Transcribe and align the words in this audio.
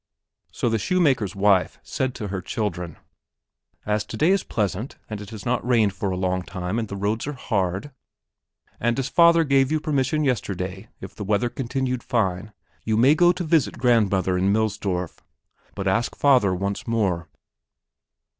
So 0.51 0.67
the 0.67 0.79
shoemaker's 0.79 1.35
wife 1.35 1.77
said 1.83 2.15
to 2.15 2.29
her 2.29 2.41
children: 2.41 2.97
"As 3.85 4.03
today 4.03 4.31
is 4.31 4.41
pleasant 4.43 4.97
and 5.07 5.21
it 5.21 5.29
has 5.29 5.45
not 5.45 5.63
rained 5.63 5.93
for 5.93 6.09
a 6.09 6.17
long 6.17 6.41
time 6.41 6.79
and 6.79 6.87
the 6.87 6.95
roads 6.95 7.27
are 7.27 7.33
hard, 7.33 7.91
and 8.79 8.97
as 8.97 9.09
father 9.09 9.43
gave 9.43 9.71
you 9.71 9.79
permission 9.79 10.23
yesterday, 10.23 10.89
if 11.01 11.13
the 11.13 11.23
weather 11.23 11.49
continued 11.49 12.01
fine, 12.01 12.51
you 12.83 12.97
may 12.97 13.13
go 13.13 13.31
to 13.31 13.43
visit 13.43 13.77
grandmother 13.77 14.39
in 14.39 14.51
Millsdorf; 14.51 15.21
but 15.75 15.87
ask 15.87 16.15
father 16.15 16.51
once 16.51 16.87
more." 16.87 17.29